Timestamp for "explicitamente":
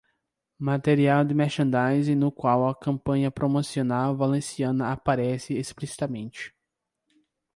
5.59-6.55